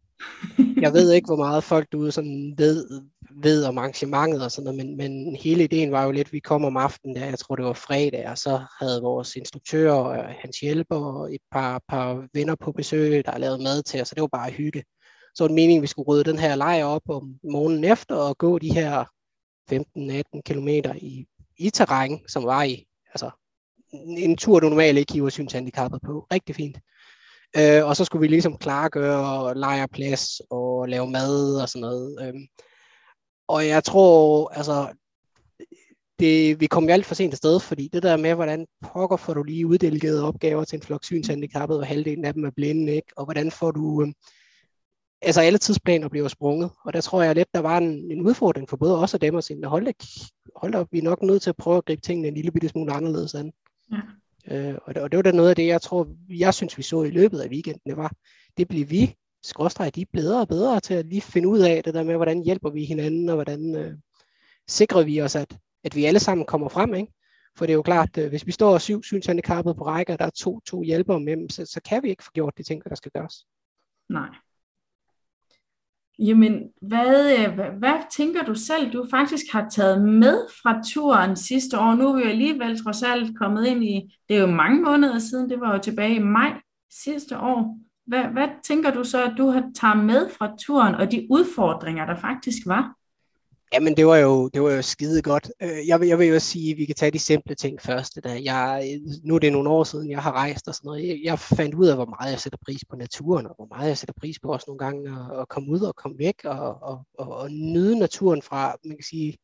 [0.82, 4.86] Jeg ved ikke, hvor meget folk derude sådan ved, ved om arrangementet og sådan noget,
[4.86, 7.56] men, men hele ideen var jo lidt, at vi kom om aftenen, der, jeg tror
[7.56, 12.28] det var fredag, og så havde vores instruktør og hans hjælper og et par, par
[12.34, 14.84] venner på besøg, der lavede mad til os, så det var bare hygge.
[15.36, 18.16] Så var det meningen, at vi skulle rydde den her lejr op om morgenen efter
[18.16, 19.06] og gå de her
[19.72, 21.26] 15-18 km i,
[21.58, 23.30] i terræn, som var i, altså
[24.18, 26.28] en tur, du normalt ikke hiver synshandicappet på.
[26.32, 26.78] Rigtig fint.
[27.60, 32.18] Øh, og så skulle vi ligesom klargøre lejrplads og lave mad og sådan noget.
[32.22, 32.34] Øh,
[33.48, 34.94] og jeg tror, altså,
[36.20, 39.34] det, vi kom jo alt for sent afsted, fordi det der med, hvordan pokker får
[39.34, 43.08] du lige uddelegeret opgaver til en flok synshandicappede, og halvdelen af dem er blinde, ikke?
[43.18, 44.08] og hvordan får du, øh,
[45.22, 48.70] altså alle tidsplaner bliver sprunget, og der tror jeg lidt, der var en, en udfordring
[48.70, 49.92] for både os og dem at sige, hold da,
[50.56, 52.70] hold da, vi er nok nødt til at prøve at gribe tingene en lille bitte
[52.70, 53.52] smule anderledes an.
[53.92, 53.98] Ja.
[54.52, 56.84] Øh, og, det, og det var da noget af det, jeg tror, jeg synes, vi
[56.84, 58.12] så i løbet af weekenden, det var,
[58.58, 61.94] det bliver vi, skråstrej, de bedre og bedre til at lige finde ud af det
[61.94, 63.94] der med, hvordan hjælper vi hinanden, og hvordan øh,
[64.68, 67.14] sikrer vi os, at, at vi alle sammen kommer frem, ikke?
[67.58, 70.26] For det er jo klart, øh, hvis vi står syv synshandicappede på række, og der
[70.26, 72.84] er to, to hjælpere med dem, så, så kan vi ikke få gjort de ting,
[72.90, 73.46] der skal gøres.
[74.10, 74.30] Nej.
[76.20, 81.36] Jamen, hvad, øh, hvad, hvad tænker du selv, du faktisk har taget med fra turen
[81.36, 81.96] sidste år?
[81.96, 85.50] Nu er vi alligevel trods alt kommet ind i, det er jo mange måneder siden,
[85.50, 86.54] det var jo tilbage i maj
[87.04, 87.78] sidste år.
[88.06, 92.06] Hvad, hvad tænker du så, at du har taget med fra turen og de udfordringer,
[92.06, 92.94] der faktisk var?
[93.74, 95.52] Jamen, det var jo, det var jo skide godt.
[95.62, 98.20] Øh, jeg vil, jeg vil jo sige, at vi kan tage de simple ting først.
[98.24, 101.08] Da Jeg, nu er det nogle år siden, jeg har rejst og sådan noget.
[101.08, 103.88] Jeg, jeg fandt ud af, hvor meget jeg sætter pris på naturen, og hvor meget
[103.88, 106.82] jeg sætter pris på også nogle gange at, at komme ud og komme væk og,
[106.82, 109.38] og, og, og nyde naturen fra, man kan sige,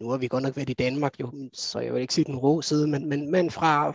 [0.00, 2.36] nu har vi godt nok været i Danmark, jo, så jeg vil ikke sige den
[2.36, 3.90] rå side, men, men, men fra,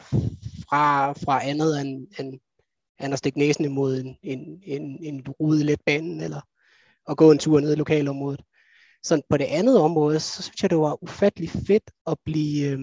[0.69, 2.39] fra, fra andet end, end,
[3.03, 6.41] end at stikke næsen imod en, en, en, en rude letbane, eller
[7.09, 8.41] at gå en tur ned i lokalområdet.
[9.03, 12.79] Så på det andet område, så synes jeg, det var ufattelig fedt at blive, øh,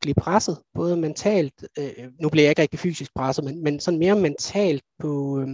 [0.00, 3.98] blive presset, både mentalt, øh, nu bliver jeg ikke rigtig fysisk presset, men, men sådan
[3.98, 5.48] mere mentalt på, øh,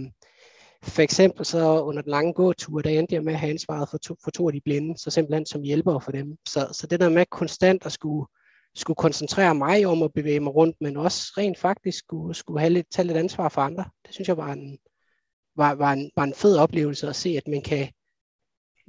[0.83, 3.97] for eksempel så under den lange gåtur, der endte jeg med at have ansvaret for
[3.97, 6.37] to, for to af de blinde, så simpelthen som hjælper for dem.
[6.47, 8.27] Så, så det der med konstant at skulle,
[8.75, 12.73] skulle koncentrere mig om at bevæge mig rundt, men også rent faktisk skulle, skulle have
[12.73, 14.77] lidt, tage lidt ansvar for andre, det synes jeg var en,
[15.55, 17.87] var, var, en, var en fed oplevelse at se, at man kan,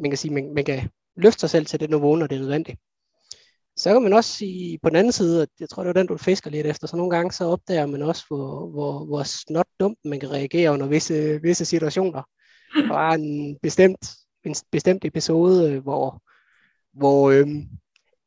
[0.01, 2.41] man kan sige, man, man kan løfte sig selv til det niveau, når det er
[2.41, 2.79] nødvendigt.
[3.77, 6.07] Så kan man også sige på den anden side, at jeg tror, det var den,
[6.07, 9.67] du fisker lidt efter, så nogle gange så opdager man også, hvor, hvor, hvor snot
[9.81, 12.23] dumt man kan reagere under visse, visse situationer.
[12.75, 14.11] Der var en bestemt,
[14.45, 16.23] en bestemt episode, øh, hvor,
[16.93, 17.69] hvor øhm,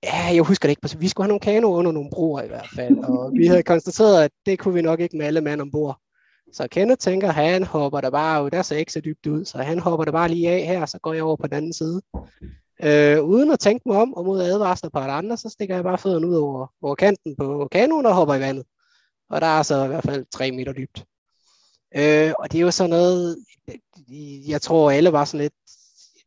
[0.03, 2.69] ja, jeg husker det ikke, vi skulle have nogle kanoer under nogle broer i hvert
[2.75, 5.99] fald, og vi havde konstateret, at det kunne vi nok ikke med alle mand ombord.
[6.53, 9.57] Så Kenneth tænker, han hopper der bare ud, der ser ikke så dybt ud, så
[9.57, 12.01] han hopper der bare lige af her, så går jeg over på den anden side.
[12.83, 15.83] Øh, uden at tænke mig om, og mod advarsler på et andet, så stikker jeg
[15.83, 18.65] bare fødderne ud over, over kanten på kanonen og hopper i vandet.
[19.29, 21.05] Og der er så i hvert fald 3 meter dybt.
[21.95, 23.37] Øh, og det er jo sådan noget,
[24.47, 25.53] jeg tror alle var sådan lidt,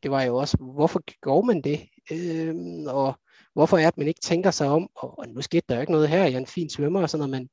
[0.03, 1.81] det var jo også, hvorfor går man det?
[2.12, 2.55] Øh,
[2.87, 3.15] og
[3.55, 5.81] hvorfor er det, at man ikke tænker sig om, og, og nu skete der jo
[5.81, 7.49] ikke noget her, jeg er en fin svømmer og sådan noget, men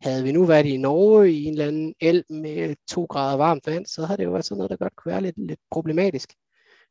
[0.00, 3.66] havde vi nu været i Norge i en eller anden el med to grader varmt
[3.66, 6.32] vand, så havde det jo været sådan noget, der godt kunne være lidt, lidt problematisk.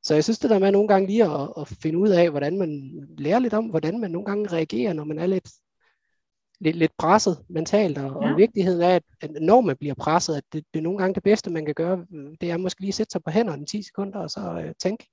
[0.03, 2.57] Så jeg synes det der med nogle gange lige at, at finde ud af, hvordan
[2.57, 5.49] man lærer lidt om, hvordan man nogle gange reagerer, når man er lidt,
[6.59, 8.31] lidt, lidt presset mentalt, og, ja.
[8.31, 11.23] og vigtigheden er, at når man bliver presset, at det, det er nogle gange det
[11.23, 12.05] bedste, man kan gøre,
[12.41, 14.73] det er måske lige at sætte sig på hænderne i 10 sekunder, og så øh,
[14.79, 15.07] tænke.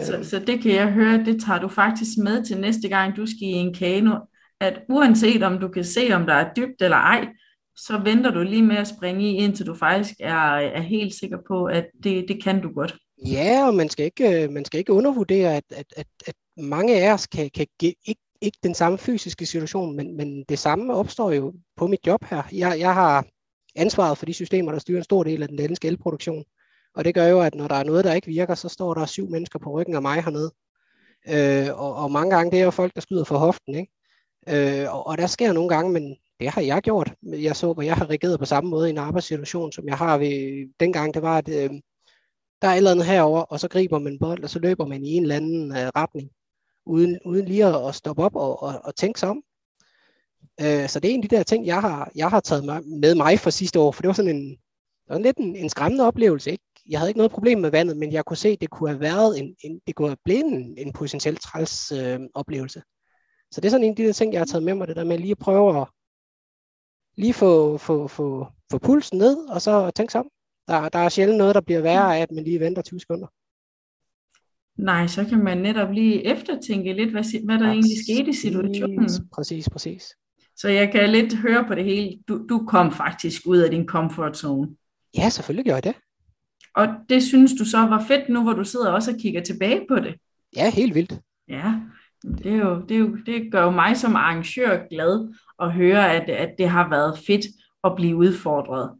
[0.00, 3.26] Så, så det kan jeg høre, det tager du faktisk med til næste gang, du
[3.26, 4.18] skal i en kano,
[4.60, 7.28] at uanset om du kan se, om der er dybt eller ej,
[7.76, 11.38] så venter du lige med at springe i, indtil du faktisk er, er helt sikker
[11.48, 12.96] på, at det, det kan du godt.
[13.26, 17.02] Ja, og man skal ikke, øh, man skal ikke undervurdere, at, at, at, at mange
[17.02, 20.94] af os kan, kan give, ikke, ikke den samme fysiske situation, men, men det samme
[20.94, 22.42] opstår jo på mit job her.
[22.52, 23.26] Jeg, jeg har
[23.76, 26.44] ansvaret for de systemer, der styrer en stor del af den danske elproduktion.
[26.94, 29.06] Og det gør jo, at når der er noget, der ikke virker, så står der
[29.06, 30.52] syv mennesker på ryggen af mig hernede.
[31.28, 33.74] Øh, og, og mange gange, det er jo folk, der skyder for hoften.
[33.74, 33.92] Ikke?
[34.50, 37.14] Øh, og, og der sker nogle gange, men det har jeg gjort.
[37.22, 40.18] Jeg så, hvor jeg har reageret på samme måde i en arbejdssituation, som jeg har
[40.18, 41.14] ved dengang.
[41.14, 41.70] Det var, at øh,
[42.62, 45.04] der er et eller andet herover, og så griber man bold, og så løber man
[45.04, 46.30] i en eller anden øh, retning,
[46.86, 49.42] uden, uden lige at, at stoppe op og, og, og tænke sig om.
[50.60, 53.14] Øh, så det er en af de der ting, jeg har, jeg har taget med
[53.14, 56.04] mig for sidste år, for det var sådan en, det var lidt en, en skræmmende
[56.04, 56.50] oplevelse.
[56.50, 56.64] Ikke?
[56.88, 59.00] Jeg havde ikke noget problem med vandet, men jeg kunne se, at det kunne have
[59.00, 62.82] været en, en det kunne have blevet en, en potentielt træls øh, oplevelse.
[63.50, 65.04] Så det er sådan en af de ting, jeg har taget med mig, det der
[65.04, 65.86] med lige at prøve at
[67.16, 70.28] lige få, få, få, få pulsen ned, og så tænke sig om.
[70.68, 73.26] Der, der er sjældent noget, der bliver værre af, at man lige venter 20 sekunder.
[74.82, 78.32] Nej, så kan man netop lige eftertænke lidt, hvad, hvad der præcis, egentlig skete i
[78.32, 79.08] situationen.
[79.32, 80.14] Præcis, præcis.
[80.56, 82.18] Så jeg kan lidt høre på det hele.
[82.28, 84.68] Du, du kom faktisk ud af din comfort zone.
[85.16, 85.94] Ja, selvfølgelig gjorde jeg det.
[86.74, 89.86] Og det synes du så var fedt nu, hvor du sidder også og kigger tilbage
[89.88, 90.14] på det?
[90.56, 91.20] Ja, helt vildt.
[91.48, 91.74] Ja,
[92.22, 96.12] det, er jo, det, er jo, det gør jo mig som arrangør glad at høre,
[96.14, 97.46] at, at det har været fedt
[97.84, 98.90] at blive udfordret.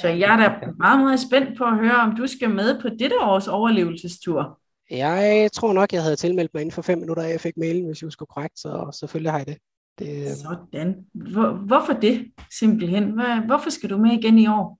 [0.00, 2.88] Så jeg er da meget, meget spændt på at høre, om du skal med på
[2.88, 4.60] dette års overlevelsestur.
[4.90, 8.02] Jeg tror nok, jeg havde tilmeldt mig inden for fem minutter, jeg fik mailen, hvis
[8.02, 9.58] jeg skulle korrekt, så selvfølgelig har jeg det.
[9.98, 11.06] det øh, Sådan.
[11.14, 12.26] Hvor, hvorfor det
[12.58, 13.04] simpelthen?
[13.10, 14.78] Hvor, hvorfor skal du med igen i år?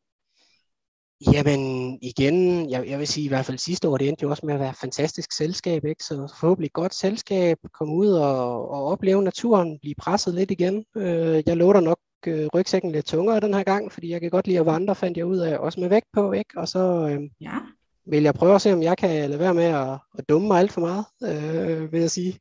[1.20, 4.46] Jamen igen, jeg, jeg vil sige i hvert fald sidste år, det endte jo også
[4.46, 6.04] med at være et fantastisk selskab, ikke?
[6.04, 10.84] så forhåbentlig godt selskab, komme ud og, og opleve naturen, blive presset lidt igen.
[10.96, 14.46] Øh, jeg lå nok øh, rygsækken lidt tungere den her gang, fordi jeg kan godt
[14.46, 16.50] lide at vandre, fandt jeg ud af, også med vægt på, ikke?
[16.56, 17.58] og så øh, ja.
[18.06, 20.58] vil jeg prøve at se, om jeg kan lade være med at, at dumme mig
[20.58, 22.38] alt for meget, øh, vil jeg sige.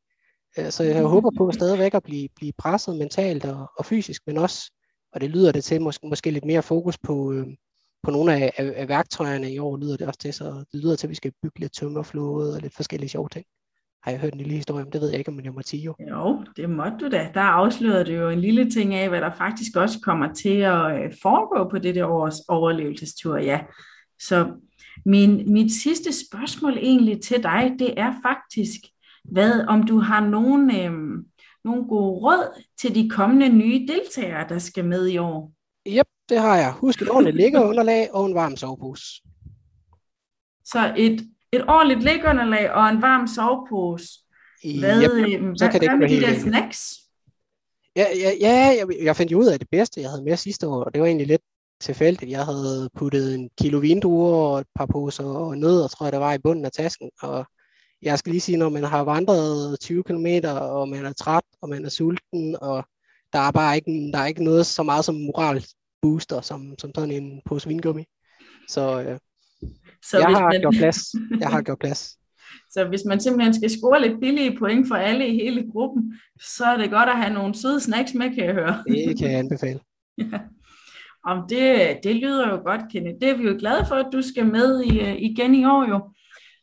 [0.57, 4.37] Øh, så jeg håber på stadigvæk at blive, blive presset mentalt og, og fysisk, men
[4.37, 4.71] også,
[5.13, 7.47] og det lyder det til, måske, måske lidt mere fokus på, øh,
[8.03, 10.95] på nogle af, af, af værktøjerne i år lyder det også til, så det lyder
[10.95, 13.45] til, at vi skal bygge lidt tømmerflåde og lidt forskellige sjove ting.
[14.03, 15.83] Har jeg hørt en lille historie om, det ved jeg ikke, om jeg må sige
[15.83, 15.95] jo.
[16.09, 17.29] Jo, det måtte du da.
[17.33, 21.03] Der afslørede det jo en lille ting af, hvad der faktisk også kommer til at
[21.03, 23.59] øh, foregå på dette års overlevelsestur, ja.
[24.19, 24.51] Så
[25.05, 28.79] min, mit sidste spørgsmål egentlig til dig, det er faktisk,
[29.23, 30.91] hvad om du har nogle, øh,
[31.65, 35.56] nogle gode råd til de kommende nye deltagere, der skal med i år?
[35.87, 36.71] Yep, det har jeg.
[36.71, 39.05] Husk et ordentligt liggeunderlag og en varm sovepose.
[40.65, 41.21] Så et,
[41.51, 44.07] et ordentligt liggeunderlag og en varm sovepose.
[44.79, 45.09] Hvad, yep,
[45.57, 46.97] så hvad, kan det ikke hvad med de der snacks?
[47.95, 50.67] Ja, ja, ja jeg, jeg fandt jo ud af det bedste, jeg havde med sidste
[50.67, 51.41] år, og det var egentlig lidt
[51.81, 52.31] tilfældigt.
[52.31, 56.19] Jeg havde puttet en kilo vindruer og et par poser og nødder, tror jeg, der
[56.19, 57.09] var i bunden af tasken.
[57.21, 57.45] Og
[58.01, 61.69] jeg skal lige sige, når man har vandret 20 km, og man er træt, og
[61.69, 62.85] man er sulten, og
[63.33, 65.65] der er bare ikke, der er ikke noget så meget som moral
[66.01, 68.05] booster, som, som sådan en pose vingummi.
[68.67, 69.17] Så, øh,
[70.05, 70.61] så jeg har man...
[70.61, 70.99] gjort plads.
[71.39, 72.17] Jeg har gjort plads.
[72.71, 76.65] Så hvis man simpelthen skal score lidt billige point for alle i hele gruppen, så
[76.65, 78.83] er det godt at have nogle søde snacks med, kan jeg høre.
[78.87, 79.79] Det kan jeg anbefale.
[80.17, 80.39] ja.
[81.25, 83.17] Om det, det lyder jo godt, Kenneth.
[83.21, 85.89] Det er vi jo glade for, at du skal med i, øh, igen i år
[85.89, 86.13] jo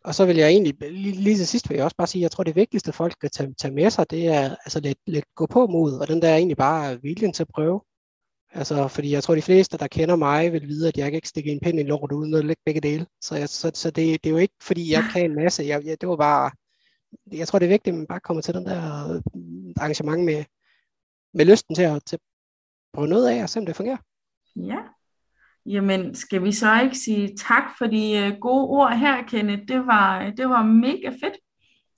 [0.05, 2.23] og så vil jeg egentlig, lige, lige til sidst vil jeg også bare sige, at
[2.23, 5.25] jeg tror, det vigtigste folk skal tage, tage med sig, det er altså lidt, lidt
[5.35, 7.81] gå på mod, og den der er egentlig bare viljen til at prøve.
[8.55, 11.29] Altså, fordi jeg tror, de fleste, der kender mig, vil vide, at jeg kan ikke
[11.29, 13.07] stikke en pind i lort uden at lægge begge dele.
[13.21, 15.63] Så, jeg, så, så det, det, er jo ikke, fordi jeg kan en masse.
[15.63, 16.51] Jeg, jeg, det var bare,
[17.33, 19.23] jeg tror, det er vigtigt, at man bare kommer til den der øh,
[19.77, 20.45] arrangement med,
[21.35, 22.21] med lysten til at, til at
[22.93, 23.99] prøve noget af og se, om det fungerer.
[24.57, 24.79] Ja.
[25.67, 29.63] Jamen, skal vi så ikke sige tak for de øh, gode ord her, Kenneth?
[29.69, 31.37] Det var, det var mega fedt.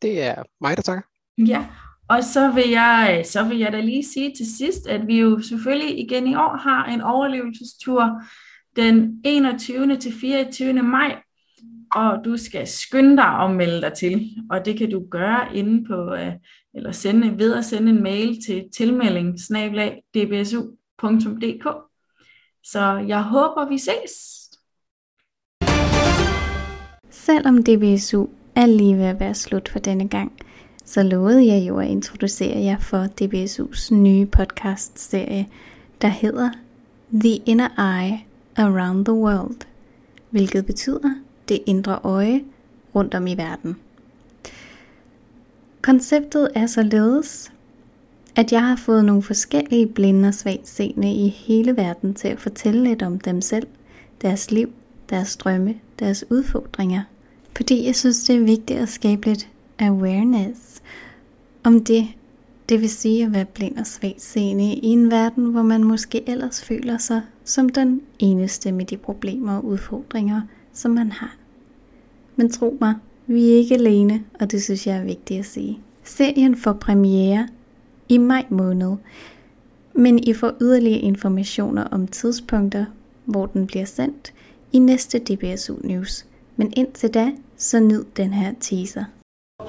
[0.02, 1.02] Det er mig, der takker.
[1.38, 1.66] Ja,
[2.08, 5.40] og så vil, jeg, så vil jeg da lige sige til sidst, at vi jo
[5.40, 8.22] selvfølgelig igen i år har en overlevelsestur
[8.76, 9.96] den 21.
[9.96, 10.72] til 24.
[10.72, 11.22] maj,
[11.94, 15.84] og du skal skynde dig og melde dig til, og det kan du gøre inde
[15.84, 16.32] på, øh,
[16.74, 19.38] eller sende, ved at sende en mail til tilmelding
[20.14, 21.85] dbsu.dk.
[22.72, 24.12] Så jeg håber, vi ses.
[27.10, 30.32] Selvom DBSU er lige ved at være slut for denne gang,
[30.84, 35.48] så lovede jeg jo at introducere jer for DBSU's nye podcast-serie,
[36.02, 36.50] der hedder
[37.12, 38.26] The Inner Eye
[38.56, 39.66] Around the World,
[40.30, 41.14] hvilket betyder
[41.48, 42.44] det indre øje
[42.94, 43.76] rundt om i verden.
[45.82, 47.52] Konceptet er således,
[48.36, 52.40] at jeg har fået nogle forskellige blinde og svagt seende i hele verden til at
[52.40, 53.66] fortælle lidt om dem selv,
[54.22, 54.72] deres liv,
[55.10, 57.02] deres drømme, deres udfordringer.
[57.56, 60.82] Fordi jeg synes, det er vigtigt at skabe lidt awareness
[61.64, 62.06] om det,
[62.68, 66.28] det vil sige at være blind og svagt seende i en verden, hvor man måske
[66.28, 70.40] ellers føler sig som den eneste med de problemer og udfordringer,
[70.72, 71.36] som man har.
[72.36, 72.94] Men tro mig,
[73.26, 75.78] vi er ikke alene, og det synes jeg er vigtigt at sige.
[76.04, 77.48] Serien får premiere
[78.08, 78.96] i maj måned,
[79.92, 82.84] men I får yderligere informationer om tidspunkter,
[83.24, 84.32] hvor den bliver sendt
[84.72, 86.26] i næste DBSU News.
[86.56, 89.04] Men indtil da, så nyd den her teaser.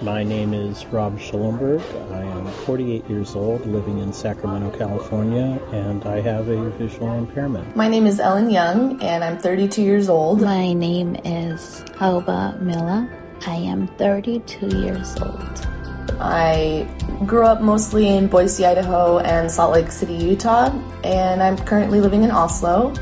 [0.02, 1.82] My name is Rob Schellenberg.
[2.12, 7.76] I am 48 years old, living in Sacramento, California, and I have a visual impairment.
[7.76, 10.42] My name is Ellen Young, and I'm 32 years old.
[10.42, 13.08] My name is Alba Miller.
[13.48, 15.77] I am 32 years old.
[16.20, 16.88] I
[17.26, 20.72] grew up mostly in Boise, Idaho, and Salt Lake City, Utah,
[21.04, 22.94] and I'm currently living in Oslo.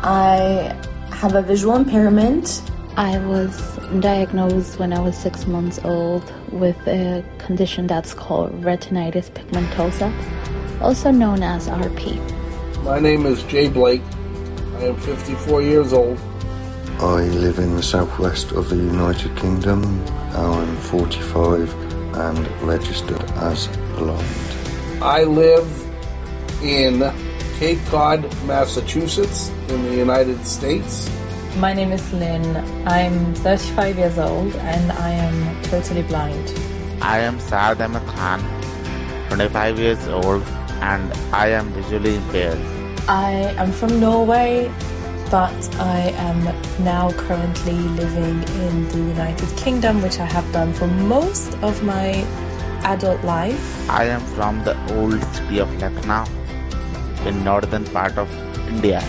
[0.00, 0.74] I
[1.10, 2.62] have a visual impairment.
[2.96, 9.30] I was diagnosed when I was six months old with a condition that's called retinitis
[9.30, 10.12] pigmentosa,
[10.80, 12.18] also known as RP.
[12.82, 14.02] My name is Jay Blake.
[14.76, 16.18] I am 54 years old.
[17.00, 19.82] I live in the southwest of the United Kingdom.
[20.34, 21.87] I'm 45
[22.18, 25.02] and registered as blind.
[25.02, 25.68] I live
[26.62, 27.12] in
[27.58, 31.08] Cape Cod, Massachusetts, in the United States.
[31.56, 32.56] My name is Lynn.
[32.86, 36.54] I'm 35 years old and I am totally blind.
[37.00, 38.40] I am Saad Ahmed Khan,
[39.28, 40.42] 25 years old,
[40.80, 42.58] and I am visually impaired.
[43.08, 44.70] I am from Norway,
[45.30, 46.44] but I am
[46.82, 52.24] now currently living in the United Kingdom, which I have done for most of my
[52.82, 53.90] adult life.
[53.90, 56.24] I am from the old city of Lucknow,
[57.26, 58.28] in northern part of
[58.68, 59.00] India.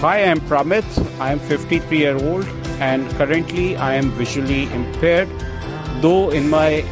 [0.00, 0.84] Hi, I'm Pramit.
[1.20, 2.46] I am 53 year old
[2.78, 5.28] and currently I am visually impaired.
[6.02, 6.82] Though in my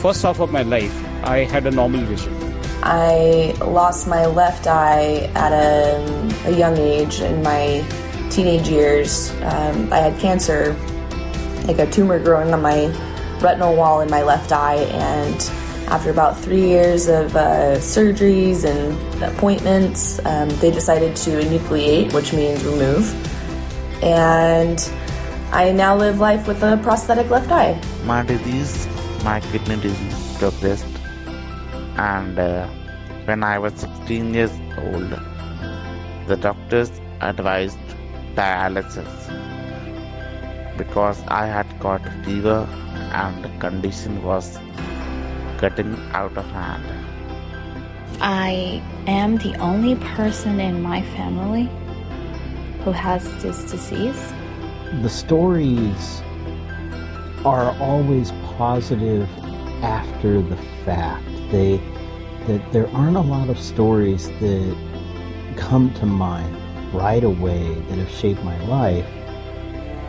[0.00, 2.41] first half of my life, I had a normal vision.
[2.82, 7.84] I lost my left eye at a, a young age in my
[8.30, 9.30] teenage years.
[9.42, 10.74] Um, I had cancer,
[11.66, 12.86] like a tumor growing on my
[13.40, 15.34] retinal wall in my left eye, and
[15.88, 22.32] after about three years of uh, surgeries and appointments, um, they decided to enucleate, which
[22.32, 23.12] means remove.
[24.02, 24.78] And
[25.52, 27.80] I now live life with a prosthetic left eye.
[28.04, 28.88] My disease,
[29.22, 30.86] my kidney disease progressed,
[31.96, 32.66] and uh,
[33.24, 35.10] when I was 16 years old,
[36.26, 36.90] the doctors
[37.20, 37.78] advised
[38.34, 39.12] dialysis
[40.76, 42.66] because I had got fever
[43.12, 44.58] and the condition was
[45.60, 46.84] getting out of hand.
[48.20, 51.68] I am the only person in my family
[52.84, 54.32] who has this disease.
[55.02, 56.22] The stories
[57.44, 59.28] are always positive
[59.82, 61.31] after the fact.
[61.52, 61.80] They
[62.48, 64.76] that there aren't a lot of stories that
[65.56, 66.56] come to mind
[66.92, 69.06] right away that have shaped my life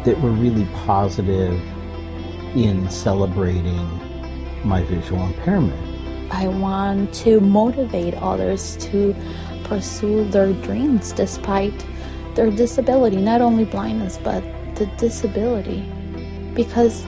[0.03, 1.61] that were really positive
[2.55, 3.87] in celebrating
[4.63, 5.79] my visual impairment.
[6.33, 9.15] I want to motivate others to
[9.65, 11.85] pursue their dreams despite
[12.33, 14.43] their disability, not only blindness, but
[14.75, 15.85] the disability.
[16.55, 17.05] Because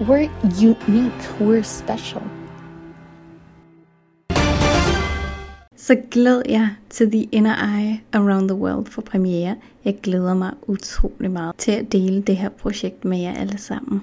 [0.00, 2.22] We're unique, we're special.
[5.88, 9.56] Så glæd jer til The Inner Eye Around the World for premiere.
[9.84, 14.00] Jeg glæder mig utrolig meget til at dele det her projekt med jer alle sammen.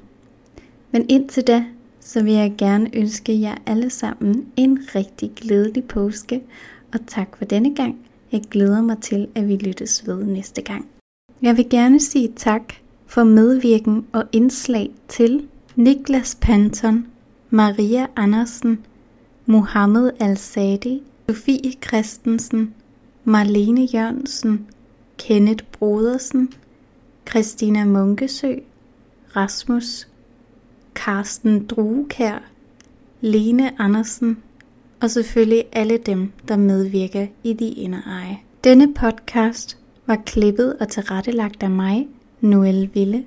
[0.92, 1.66] Men indtil da,
[2.00, 6.42] så vil jeg gerne ønske jer alle sammen en rigtig glædelig påske,
[6.94, 7.98] og tak for denne gang.
[8.32, 10.86] Jeg glæder mig til, at vi lyttes ved næste gang.
[11.42, 12.74] Jeg vil gerne sige tak
[13.06, 17.08] for medvirken og indslag til Niklas Panton,
[17.50, 18.86] Maria Andersen,
[19.46, 22.74] Mohammed Al-Sadi, Sofie Christensen,
[23.24, 24.68] Marlene Jørgensen,
[25.18, 26.54] Kenneth Brodersen,
[27.30, 28.54] Christina Munkesø,
[29.36, 30.08] Rasmus,
[30.96, 32.40] Karsten Druekær,
[33.22, 34.38] Lene Andersen
[35.02, 38.38] og selvfølgelig alle dem, der medvirker i De Indereje.
[38.64, 42.08] Denne podcast var klippet og tilrettelagt af mig,
[42.42, 43.26] Noel Ville.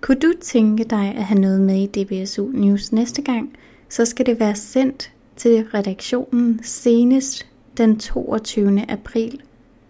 [0.00, 3.56] Kunne du tænke dig at have noget med i DBSU News næste gang,
[3.88, 5.12] så skal det være sendt
[5.42, 8.90] til redaktionen senest den 22.
[8.90, 9.40] april